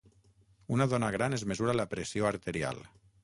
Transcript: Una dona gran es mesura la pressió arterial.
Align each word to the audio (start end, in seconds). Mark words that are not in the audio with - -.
Una 0.77 0.87
dona 0.93 1.09
gran 1.17 1.37
es 1.37 1.45
mesura 1.51 1.77
la 1.77 1.87
pressió 1.93 2.29
arterial. 2.31 2.81